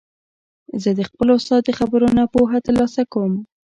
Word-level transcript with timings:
زه 0.83 0.89
د 0.97 1.01
خپل 1.09 1.27
استاد 1.37 1.61
د 1.65 1.69
خبرو 1.79 2.07
نه 2.17 2.23
پوهه 2.33 2.57
تر 2.65 2.73
لاسه 2.79 3.01
کوم. 3.13 3.33